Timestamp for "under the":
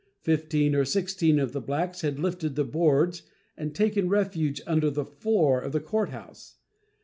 4.65-5.05